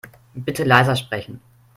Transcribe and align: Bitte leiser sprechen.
Bitte 0.33 0.63
leiser 0.63 0.95
sprechen. 0.95 1.41